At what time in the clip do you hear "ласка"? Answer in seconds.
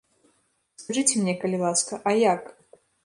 1.65-1.93